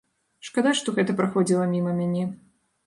Шкада, 0.47 0.71
што 0.81 0.95
гэта 0.97 1.17
праходзіла 1.21 1.71
міма 1.77 1.97
мяне. 2.03 2.27